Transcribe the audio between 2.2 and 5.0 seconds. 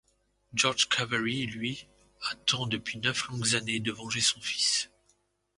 attend depuis neuf longues années de venger son fils.